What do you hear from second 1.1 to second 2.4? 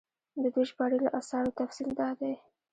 اثارو تفصيل دا دی